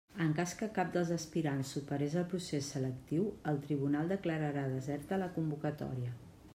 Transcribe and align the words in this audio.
En 0.23 0.31
cas 0.37 0.53
que 0.61 0.69
cap 0.77 0.87
dels 0.95 1.11
aspirants 1.15 1.73
superés 1.77 2.15
el 2.23 2.27
procés 2.33 2.71
selectiu 2.77 3.29
el 3.53 3.63
tribunal 3.67 4.13
declararà 4.15 4.67
deserta 4.77 5.23
la 5.25 5.33
convocatòria. 5.39 6.21